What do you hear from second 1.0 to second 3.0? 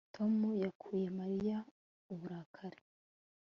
Mariya uburakari